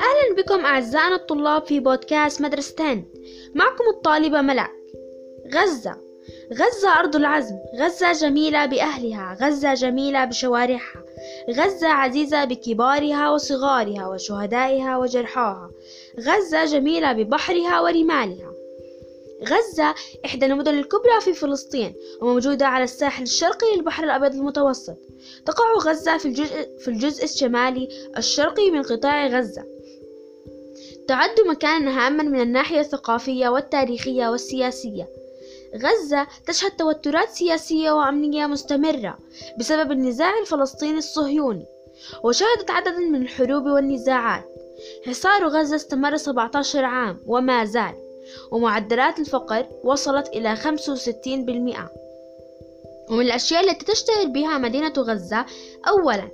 أهلا 0.00 0.36
بكم 0.36 0.64
أعزائنا 0.64 1.14
الطلاب 1.14 1.66
في 1.66 1.80
بودكاست 1.80 2.40
مدرسة 2.40 2.92
هند 2.92 3.04
معكم 3.54 3.84
الطالبة 3.96 4.40
ملك 4.40 4.70
غزة. 5.54 5.96
غزة 6.52 6.98
أرض 6.98 7.16
العزم. 7.16 7.56
غزة 7.80 8.12
جميلة 8.12 8.66
بأهلها. 8.66 9.36
غزة 9.40 9.74
جميلة 9.74 10.24
بشوارعها. 10.24 11.04
غزة 11.50 11.88
عزيزة 11.88 12.44
بكبارها 12.44 13.30
وصغارها 13.30 14.08
وشهدائها 14.08 14.96
وجرحاها. 14.96 15.70
غزة 16.20 16.64
جميلة 16.64 17.12
ببحرها 17.12 17.80
ورمالها. 17.80 18.53
غزة 19.42 19.94
إحدى 20.24 20.46
المدن 20.46 20.78
الكبرى 20.78 21.20
في 21.20 21.34
فلسطين 21.34 21.94
وموجودة 22.20 22.66
على 22.66 22.84
الساحل 22.84 23.22
الشرقي 23.22 23.76
للبحر 23.76 24.04
الأبيض 24.04 24.34
المتوسط. 24.34 24.96
تقع 25.46 25.74
غزة 25.74 26.18
في 26.18 26.26
الجزء, 26.28 26.78
في 26.78 26.88
الجزء 26.88 27.24
الشمالي 27.24 27.88
الشرقي 28.16 28.70
من 28.70 28.82
قطاع 28.82 29.26
غزة. 29.26 29.64
تعد 31.08 31.40
مكانا 31.48 32.06
هاما 32.06 32.22
من 32.22 32.40
الناحية 32.40 32.80
الثقافية 32.80 33.48
والتاريخية 33.48 34.28
والسياسية. 34.28 35.08
غزة 35.76 36.26
تشهد 36.46 36.70
توترات 36.70 37.28
سياسية 37.28 37.90
وأمنية 37.90 38.46
مستمرة 38.46 39.18
بسبب 39.58 39.92
النزاع 39.92 40.38
الفلسطيني 40.40 40.98
الصهيوني 40.98 41.66
وشهدت 42.24 42.70
عددا 42.70 42.98
من 42.98 43.22
الحروب 43.22 43.66
والنزاعات. 43.66 44.44
حصار 45.06 45.48
غزة 45.48 45.76
استمر 45.76 46.16
17 46.16 46.84
عام 46.84 47.20
وما 47.26 47.64
زال 47.64 48.03
ومعدلات 48.50 49.18
الفقر 49.18 49.66
وصلت 49.84 50.28
إلى 50.28 50.56
65% 50.56 52.04
ومن 53.10 53.26
الأشياء 53.26 53.70
التي 53.70 53.84
تشتهر 53.84 54.26
بها 54.26 54.58
مدينة 54.58 54.92
غزة 54.98 55.46
أولا 55.88 56.28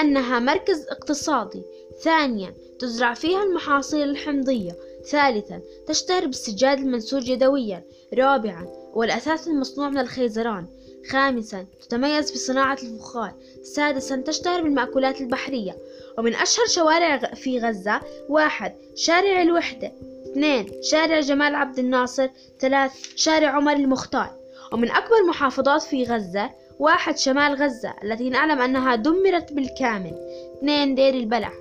أنها 0.00 0.38
مركز 0.38 0.86
اقتصادي. 0.88 1.62
ثانيا 2.02 2.54
تزرع 2.78 3.14
فيها 3.14 3.42
المحاصيل 3.42 4.10
الحمضية. 4.10 4.76
ثالثا 5.10 5.60
تشتهر 5.86 6.26
بالسجاد 6.26 6.78
المنسوج 6.78 7.28
يدويا. 7.28 7.84
رابعا 8.14 8.66
والأثاث 8.94 9.48
المصنوع 9.48 9.88
من 9.88 9.98
الخيزران. 9.98 10.66
خامسا 11.10 11.66
تتميز 11.82 12.30
بصناعة 12.30 12.78
الفخار 12.82 13.34
سادسا 13.62 14.16
تشتهر 14.16 14.62
بالمأكولات 14.62 15.20
البحرية. 15.20 15.76
ومن 16.18 16.34
أشهر 16.34 16.66
شوارع 16.66 17.18
في 17.18 17.58
غزة 17.58 18.00
واحد 18.28 18.74
شارع 18.94 19.42
الوحدة. 19.42 19.92
اثنين 20.36 20.82
شارع 20.82 21.20
جمال 21.20 21.54
عبد 21.54 21.78
الناصر 21.78 22.28
ثلاث 22.60 22.92
شارع 23.16 23.50
عمر 23.50 23.72
المختار. 23.72 24.30
ومن 24.72 24.90
أكبر 24.90 25.22
محافظات 25.28 25.82
في 25.82 26.04
غزة 26.04 26.50
واحد 26.78 27.18
شمال 27.18 27.54
غزة 27.54 27.94
التي 28.04 28.30
نعلم 28.30 28.60
أنها 28.60 28.94
دمرت 28.94 29.52
بالكامل 29.52 30.12
اثنين 30.58 30.94
دير 30.94 31.14
البلح 31.14 31.52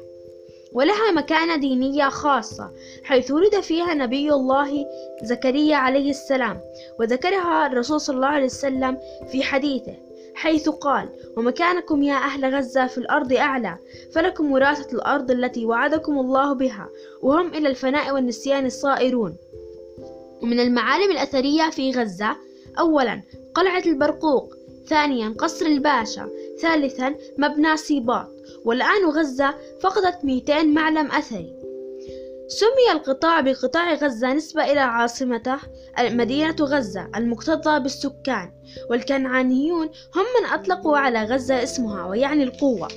ولها 0.73 1.11
مكانة 1.11 1.55
دينية 1.55 2.09
خاصة 2.09 2.71
حيث 3.03 3.31
ولد 3.31 3.59
فيها 3.59 3.93
نبي 3.93 4.31
الله 4.31 4.85
زكريا 5.23 5.75
عليه 5.75 6.09
السلام 6.09 6.61
وذكرها 6.99 7.67
الرسول 7.67 8.01
صلى 8.01 8.15
الله 8.15 8.27
عليه 8.27 8.45
وسلم 8.45 8.97
في 9.31 9.43
حديثه. 9.43 10.05
حيث 10.36 10.69
قال 10.69 11.09
ومكانكم 11.38 12.03
يا 12.03 12.16
أهل 12.16 12.55
غزة 12.55 12.88
في 12.88 12.97
الأرض 12.97 13.33
أعلى 13.33 13.78
فلكم 14.14 14.52
وراثة 14.52 14.94
الأرض 14.94 15.31
التي 15.31 15.66
وعدكم 15.66 16.19
الله 16.19 16.53
بها 16.53 16.89
وهم 17.22 17.53
إلى 17.53 17.69
الفناء 17.69 18.14
والنسيان 18.14 18.69
صائرون 18.69 19.36
ومن 20.42 20.59
المعالم 20.59 21.11
الأثرية 21.11 21.69
في 21.69 21.92
غزة 21.92 22.36
أولا 22.80 23.22
قلعة 23.53 23.83
البرقوق 23.86 24.55
ثانيا 24.88 25.30
قصر 25.30 25.66
الباشا 25.66 26.30
ثالثا 26.61 27.16
مبنى 27.38 27.77
سيباط. 27.77 28.27
والآن 28.66 29.05
غزة 29.05 29.55
فقدت 29.81 30.25
200 30.25 30.64
معلم 30.64 31.11
أثري. 31.11 31.64
سمي 32.47 32.91
القطاع 32.91 33.41
بقطاع 33.41 33.93
غزة 33.93 34.33
نسبة 34.33 34.71
إلى 34.71 34.79
عاصمته 34.79 35.58
مدينة 35.99 36.55
غزة 36.61 37.09
المكتظة 37.15 37.77
بالسكان 37.77 38.53
والكنعانيون 38.89 39.87
هم 40.15 40.25
من 40.42 40.49
أطلقوا 40.49 40.97
على 40.97 41.23
غزة 41.23 41.64
اسمها 41.64 42.05
ويعني 42.05 42.43
القوة. 42.43 42.87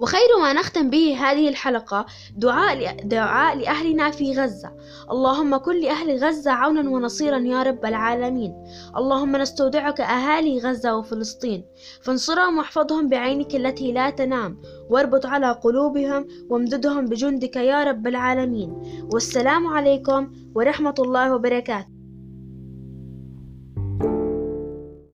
وخير 0.00 0.28
ما 0.40 0.52
نختم 0.52 0.90
به 0.90 1.16
هذه 1.20 1.48
الحلقة 1.48 2.06
دعاء 2.36 2.96
دعاء 3.04 3.56
لأهلنا 3.56 4.10
في 4.10 4.32
غزة. 4.40 4.72
اللهم 5.10 5.56
كن 5.56 5.80
لأهل 5.80 6.24
غزة 6.24 6.50
عونا 6.50 6.90
ونصيرا 6.90 7.38
يا 7.38 7.62
رب 7.62 7.84
العالمين. 7.84 8.64
اللهم 8.96 9.36
نستودعك 9.36 10.00
أهالي 10.00 10.58
غزة 10.58 10.96
وفلسطين. 10.96 11.64
فانصرهم 12.02 12.58
واحفظهم 12.58 13.08
بعينك 13.08 13.54
التي 13.54 13.92
لا 13.92 14.10
تنام. 14.10 14.62
واربط 14.90 15.26
على 15.26 15.52
قلوبهم 15.52 16.28
وامددهم 16.50 17.06
بجندك 17.06 17.56
يا 17.56 17.84
رب 17.84 18.06
العالمين. 18.06 18.70
والسلام 19.12 19.66
عليكم 19.66 20.32
ورحمة 20.54 20.94
الله 20.98 21.34
وبركاته. 21.34 21.93